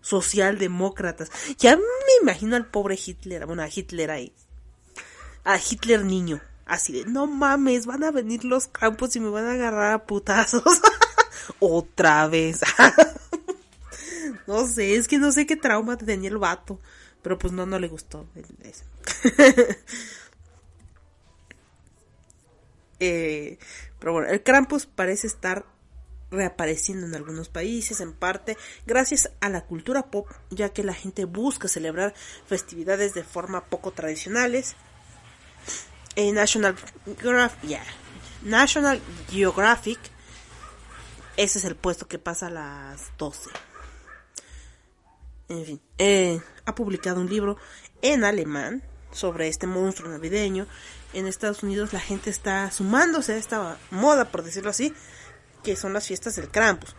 [0.00, 1.30] socialdemócratas.
[1.58, 1.82] Ya me
[2.22, 4.32] imagino al pobre Hitler, bueno, a Hitler ahí.
[5.44, 6.40] A Hitler niño.
[6.66, 10.04] Así de, no mames, van a venir los campos y me van a agarrar a
[10.04, 10.64] putazos.
[11.60, 12.60] Otra vez.
[14.48, 16.80] no sé, es que no sé qué trauma tenía el vato.
[17.22, 18.26] Pero pues no, no le gustó.
[23.00, 23.58] eh,
[23.98, 25.66] pero bueno, el Krampus parece estar
[26.30, 31.24] reapareciendo en algunos países, en parte gracias a la cultura pop, ya que la gente
[31.24, 32.14] busca celebrar
[32.46, 34.74] festividades de forma poco tradicionales.
[36.16, 36.74] En National,
[38.42, 39.00] National
[39.30, 39.98] Geographic,
[41.36, 43.50] ese es el puesto que pasa a las 12.
[45.48, 47.58] En fin, eh, ha publicado un libro
[48.02, 50.66] en alemán sobre este monstruo navideño.
[51.12, 54.94] En Estados Unidos la gente está sumándose a esta moda, por decirlo así,
[55.62, 56.96] que son las fiestas del Krampus.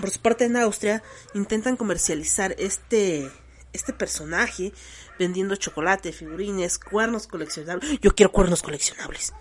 [0.00, 1.02] Por su parte en Austria
[1.34, 3.30] intentan comercializar este
[3.72, 4.72] este personaje
[5.18, 8.00] vendiendo chocolate, figurines, cuernos coleccionables.
[8.00, 9.32] Yo quiero cuernos coleccionables.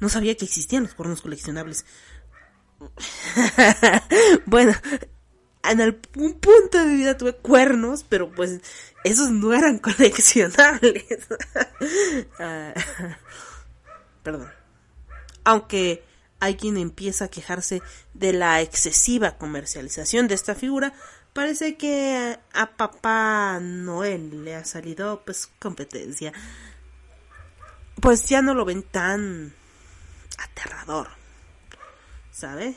[0.00, 1.84] No sabía que existían los cuernos coleccionables.
[4.46, 4.74] bueno,
[5.70, 8.60] en algún punto de vida tuve cuernos, pero pues
[9.04, 11.04] esos no eran coleccionables.
[12.38, 12.72] Ah,
[14.22, 14.50] perdón.
[15.44, 16.02] Aunque
[16.40, 17.82] hay quien empieza a quejarse
[18.14, 20.94] de la excesiva comercialización de esta figura,
[21.34, 26.32] parece que a papá Noel le ha salido pues competencia.
[28.00, 29.52] Pues ya no lo ven tan
[30.38, 31.08] aterrador.
[32.32, 32.74] ¿Sabe?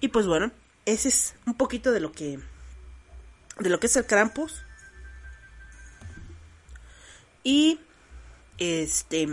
[0.00, 0.50] Y pues bueno,
[0.84, 2.40] ese es un poquito de lo que
[3.60, 4.62] de lo que es el Krampus.
[7.44, 7.80] Y
[8.58, 9.28] este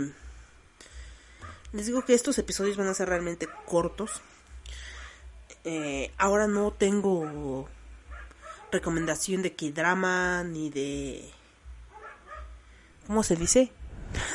[1.72, 4.20] les digo que estos episodios van a ser realmente cortos.
[5.64, 7.68] Eh, ahora no tengo
[8.72, 11.30] recomendación de que drama ni de
[13.06, 13.72] ¿cómo se dice?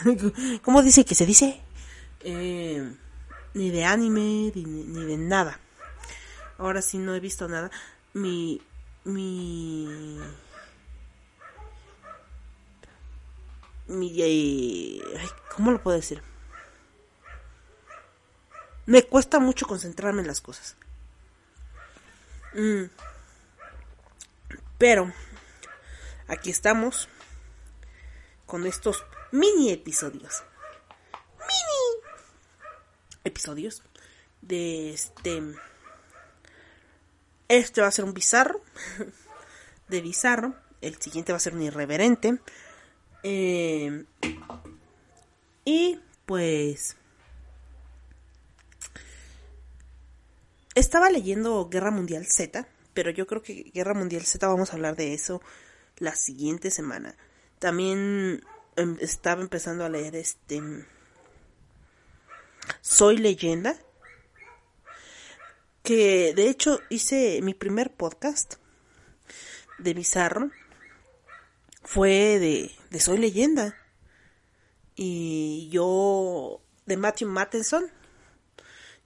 [0.62, 1.62] ¿Cómo dice que se dice?
[2.22, 2.94] Eh,
[3.54, 5.60] ni de anime ni de nada
[6.58, 7.72] ahora sí no he visto nada.
[8.14, 8.62] Mi.
[9.04, 10.20] Mi.
[13.88, 14.22] Mi.
[14.22, 15.02] Eh,
[15.56, 16.22] ¿Cómo lo puedo decir?
[18.86, 20.76] Me cuesta mucho concentrarme en las cosas.
[22.56, 22.90] Mm.
[24.78, 25.14] Pero.
[26.28, 27.10] Aquí estamos.
[28.46, 30.44] Con estos mini episodios.
[31.40, 32.04] Mini
[33.24, 33.84] episodios.
[34.42, 35.42] De este
[37.48, 38.62] este va a ser un bizarro.
[39.88, 40.56] de bizarro.
[40.82, 42.40] El siguiente va a ser un irreverente.
[43.24, 44.06] Eh,
[45.64, 46.96] y pues
[50.76, 54.96] estaba leyendo Guerra Mundial Z, pero yo creo que Guerra Mundial Z vamos a hablar
[54.96, 55.42] de eso
[55.98, 57.16] la siguiente semana.
[57.60, 58.44] También
[58.76, 60.62] em, estaba empezando a leer este
[62.82, 63.78] Soy leyenda,
[65.82, 68.56] que de hecho hice mi primer podcast
[69.78, 70.52] de Bizarro
[71.84, 73.78] fue de, de Soy leyenda
[74.96, 77.86] y yo de Matthew Mattinson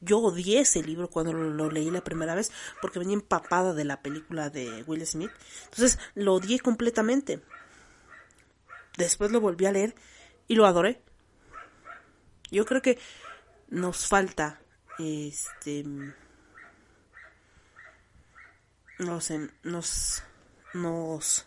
[0.02, 4.02] yo odié ese libro cuando lo, leí la primera vez porque venía empapada de la
[4.02, 5.32] película de Will Smith.
[5.66, 7.42] Entonces lo odié completamente.
[8.98, 9.96] Después lo volví a leer
[10.48, 11.02] y lo adoré.
[12.52, 12.98] Yo creo que
[13.70, 14.62] nos falta
[14.98, 15.86] este
[18.98, 20.24] no sé, nos
[20.74, 21.46] nos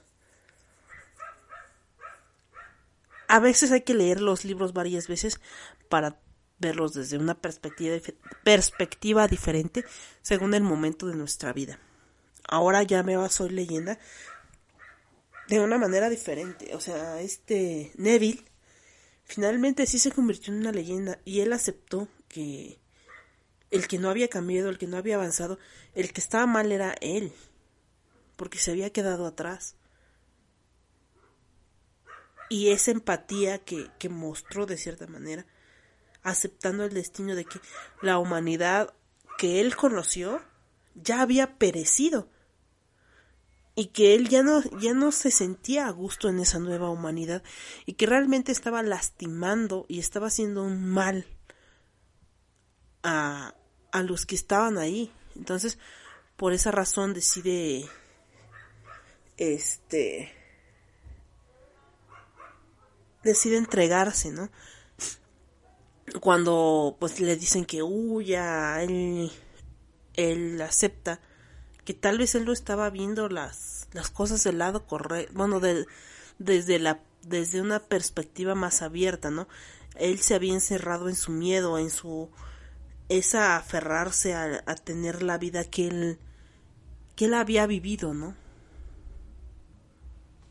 [3.29, 5.41] a veces hay que leer los libros varias veces
[5.89, 6.19] para
[6.63, 9.85] verlos desde una perspectiva, diferente
[10.23, 11.79] según el momento de nuestra vida.
[12.49, 13.99] Ahora ya me va Soy leyenda
[15.49, 16.75] de una manera diferente.
[16.75, 18.45] O sea, este Neville
[19.25, 22.79] finalmente sí se convirtió en una leyenda y él aceptó que
[23.71, 25.59] el que no había cambiado, el que no había avanzado,
[25.95, 27.33] el que estaba mal era él,
[28.37, 29.77] porque se había quedado atrás.
[32.49, 35.47] Y esa empatía que, que mostró de cierta manera
[36.23, 37.61] aceptando el destino de que
[38.01, 38.95] la humanidad
[39.39, 40.41] que él conoció
[40.95, 42.29] ya había perecido
[43.75, 47.43] y que él ya no ya no se sentía a gusto en esa nueva humanidad
[47.87, 51.27] y que realmente estaba lastimando y estaba haciendo un mal
[53.03, 53.55] a,
[53.91, 55.11] a los que estaban ahí.
[55.35, 55.79] Entonces,
[56.37, 57.89] por esa razón decide
[59.39, 60.33] este
[63.23, 64.51] decide entregarse, ¿no?
[66.21, 69.31] Cuando pues le dicen que huya, él,
[70.15, 71.21] él acepta
[71.85, 75.87] que tal vez él no estaba viendo las, las cosas del lado correcto, bueno, de,
[76.39, 79.47] desde la desde una perspectiva más abierta, ¿no?
[79.95, 82.31] Él se había encerrado en su miedo, en su
[83.09, 86.19] esa aferrarse a, a tener la vida que él
[87.15, 88.35] que él había vivido, ¿no?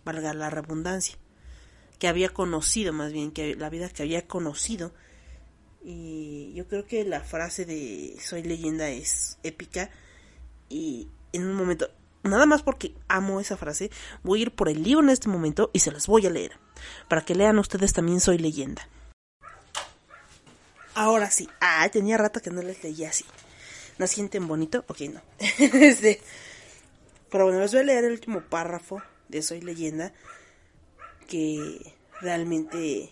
[0.06, 1.18] Valga la redundancia,
[2.00, 4.94] que había conocido, más bien que la vida que había conocido
[5.84, 9.90] y yo creo que la frase de Soy leyenda es épica.
[10.70, 11.90] Y en un momento,
[12.24, 13.90] nada más porque amo esa frase,
[14.24, 16.54] voy a ir por el libro en este momento y se las voy a leer.
[17.08, 18.88] Para que lean ustedes también Soy leyenda.
[20.94, 21.50] Ahora sí.
[21.60, 23.26] Ah, tenía rato que no les leía así.
[23.98, 24.86] ¿No sienten bonito?
[24.88, 25.22] Ok, no.
[25.40, 26.22] Este,
[27.30, 30.14] pero bueno, les voy a leer el último párrafo de Soy leyenda.
[31.28, 33.10] Que realmente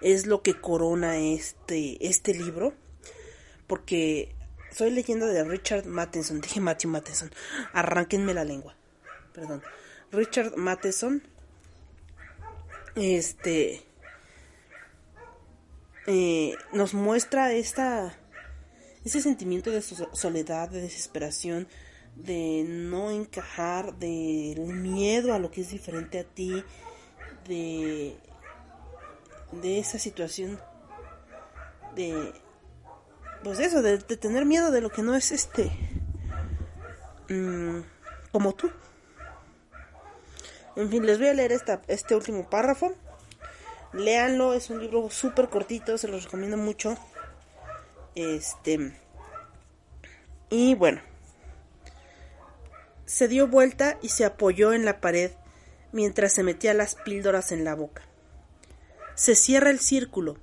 [0.00, 2.74] es lo que corona este, este libro.
[3.66, 4.34] Porque
[4.70, 6.40] soy leyenda de Richard Matheson.
[6.40, 7.30] Dije Matthew Matheson.
[7.72, 8.76] Arránquenme la lengua.
[9.32, 9.62] Perdón.
[10.12, 11.22] Richard Matheson.
[12.94, 13.82] Este.
[16.06, 18.18] Eh, nos muestra esta.
[19.04, 21.68] Ese sentimiento de soledad, de desesperación,
[22.16, 26.64] de no encajar, de miedo a lo que es diferente a ti,
[27.46, 28.16] de
[29.52, 30.60] de esa situación
[31.94, 32.32] de
[33.42, 35.70] pues eso de, tener miedo de lo que no es este
[37.28, 37.80] mm,
[38.32, 38.70] como tú.
[40.74, 42.94] En fin les voy a leer esta, este último párrafo.
[43.92, 46.96] Léanlo es un libro súper cortito se los recomiendo mucho.
[48.14, 48.98] Este
[50.50, 51.00] y bueno.
[53.04, 55.30] Se dio vuelta y se apoyó en la pared
[55.92, 58.05] mientras se metía las píldoras en la boca
[59.16, 60.36] se cierra el círculo.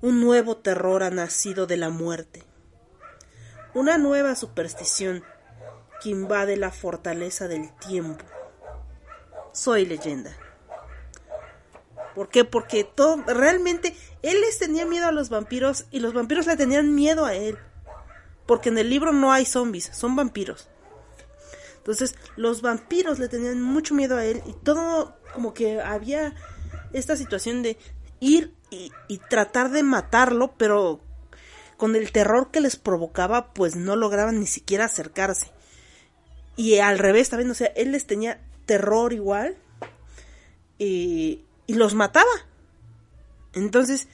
[0.00, 2.42] Un nuevo terror ha nacido de la muerte.
[3.74, 5.22] Una nueva superstición
[6.02, 8.24] que invade la fortaleza del tiempo.
[9.52, 10.34] Soy leyenda.
[12.14, 12.44] ¿Por qué?
[12.44, 16.94] Porque todo, realmente él les tenía miedo a los vampiros y los vampiros le tenían
[16.94, 17.58] miedo a él.
[18.46, 20.70] Porque en el libro no hay zombies, son vampiros.
[21.76, 26.34] Entonces los vampiros le tenían mucho miedo a él y todo como que había
[26.92, 27.76] esta situación de
[28.20, 31.00] ir y, tratar de matarlo, pero
[31.76, 35.50] con el terror que les provocaba, pues no lograban ni siquiera acercarse.
[36.56, 39.56] Y al revés también, o sea, él les tenía terror igual
[40.78, 42.30] y, y los mataba.
[43.52, 44.08] Entonces,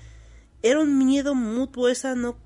[0.62, 2.36] era un miedo mutuo esa no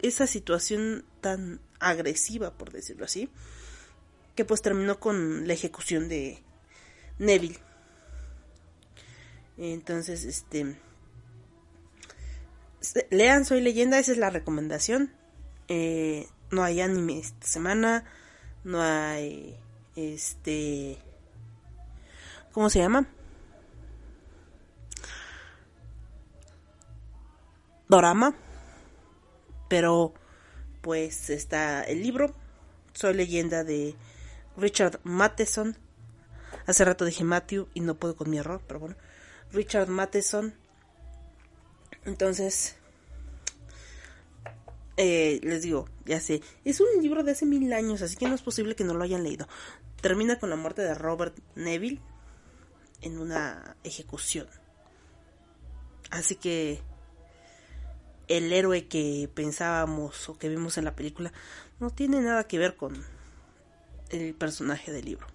[0.00, 3.28] esa situación tan agresiva, por decirlo así,
[4.34, 6.42] que pues terminó con la ejecución de
[7.18, 7.58] Neville.
[9.58, 10.76] Entonces, este...
[13.10, 15.12] Lean Soy Leyenda, esa es la recomendación.
[15.66, 18.04] Eh, no hay anime esta semana.
[18.64, 19.58] No hay...
[19.96, 20.98] Este...
[22.52, 23.06] ¿Cómo se llama?
[27.88, 28.34] Dorama.
[29.68, 30.14] Pero
[30.80, 32.34] pues está el libro.
[32.94, 33.94] Soy leyenda de
[34.56, 35.76] Richard Matheson.
[36.66, 38.96] Hace rato dije Matthew y no puedo con mi error, pero bueno.
[39.52, 40.54] Richard Matheson.
[42.04, 42.76] Entonces,
[44.96, 48.34] eh, les digo, ya sé, es un libro de hace mil años, así que no
[48.34, 49.46] es posible que no lo hayan leído.
[50.00, 52.00] Termina con la muerte de Robert Neville
[53.02, 54.48] en una ejecución.
[56.10, 56.80] Así que
[58.28, 61.32] el héroe que pensábamos o que vimos en la película
[61.80, 63.04] no tiene nada que ver con
[64.10, 65.26] el personaje del libro.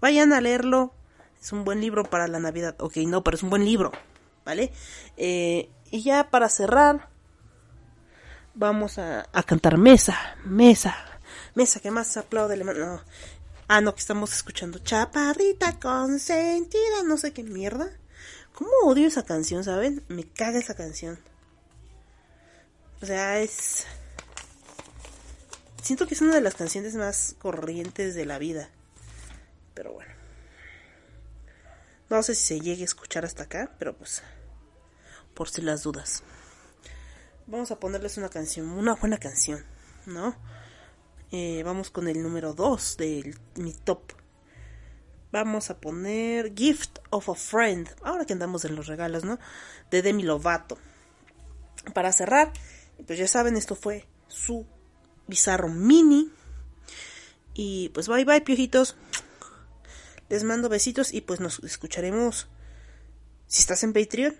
[0.00, 0.94] Vayan a leerlo,
[1.40, 2.76] es un buen libro para la Navidad.
[2.78, 3.92] Ok, no, pero es un buen libro,
[4.44, 4.72] ¿vale?
[5.16, 7.08] Eh, y ya para cerrar,
[8.54, 10.96] vamos a, a, cantar Mesa, Mesa,
[11.54, 12.56] Mesa, que más aplaude.
[12.56, 13.00] No.
[13.68, 17.90] Ah, no, que estamos escuchando Chaparrita consentida, no sé qué mierda.
[18.54, 20.04] ¿Cómo odio esa canción, saben?
[20.08, 21.18] Me caga esa canción.
[23.00, 23.86] O sea, es...
[25.82, 28.68] Siento que es una de las canciones más corrientes de la vida.
[29.72, 30.19] Pero bueno.
[32.10, 34.22] No sé si se llegue a escuchar hasta acá, pero pues...
[35.32, 36.24] Por si las dudas.
[37.46, 39.64] Vamos a ponerles una canción, una buena canción,
[40.06, 40.34] ¿no?
[41.30, 44.12] Eh, vamos con el número 2 de mi top.
[45.30, 47.88] Vamos a poner Gift of a Friend.
[48.02, 49.38] Ahora que andamos en los regalos, ¿no?
[49.92, 50.78] De Demi Lovato.
[51.94, 52.52] Para cerrar,
[53.06, 54.66] pues ya saben, esto fue su
[55.28, 56.32] bizarro mini.
[57.54, 58.96] Y pues bye bye, piojitos.
[60.30, 62.46] Les mando besitos y pues nos escucharemos.
[63.48, 64.36] Si estás en Patreon,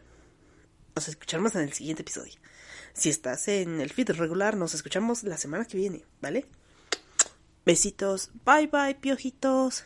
[0.94, 2.34] nos escucharemos en el siguiente episodio.
[2.94, 6.46] Si estás en el feed regular, nos escuchamos la semana que viene, ¿vale?
[7.66, 8.30] Besitos.
[8.44, 9.84] Bye bye, piojitos.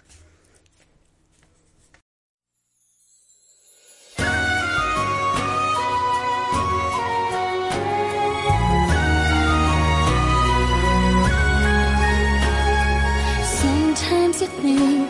[14.40, 15.03] you think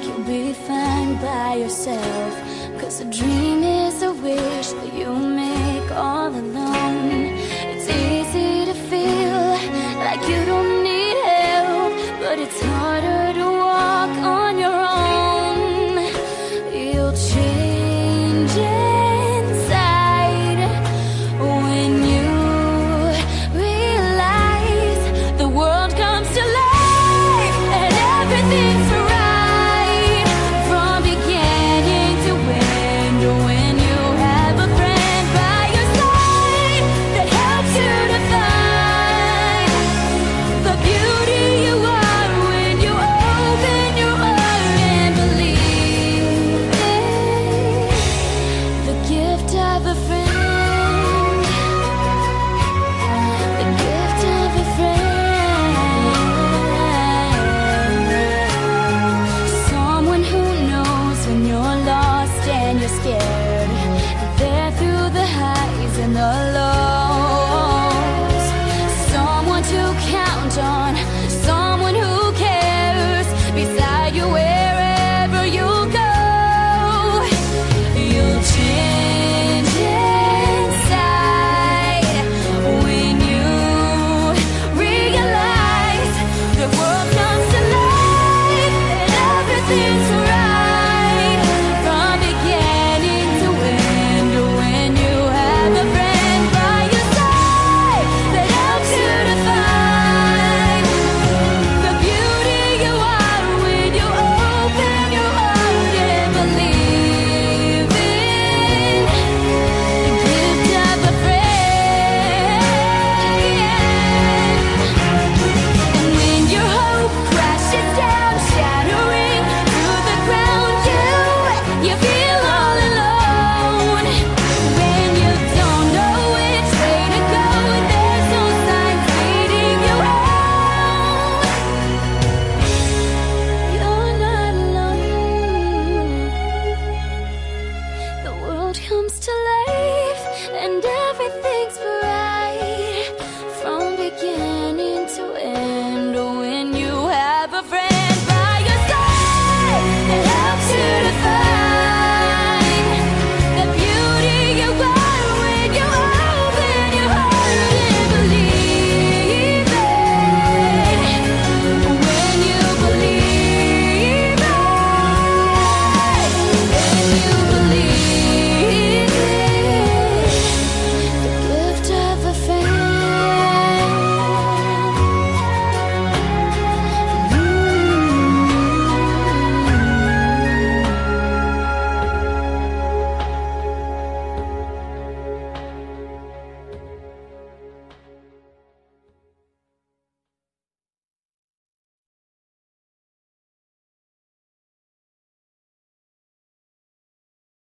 [0.68, 2.34] by yourself.
[2.80, 7.32] Cause a dream is a wish that you make all alone.
[7.70, 9.40] It's easy to feel
[10.04, 10.43] like you